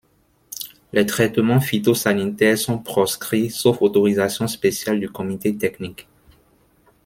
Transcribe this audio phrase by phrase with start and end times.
[0.93, 6.07] Les traitements phytosanitaires sont proscrits sauf autorisation spéciale du comité technique.